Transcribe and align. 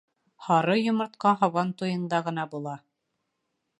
Һары 0.45 0.77
йомортҡа 0.83 1.33
һабан 1.43 1.75
туйында 1.81 2.23
ғына 2.31 2.47
була. 2.55 2.75